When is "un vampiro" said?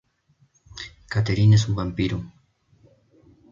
1.69-2.23